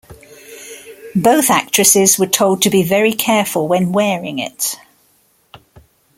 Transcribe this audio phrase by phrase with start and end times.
[1.15, 4.75] Both actresses were told to be very careful when wearing it.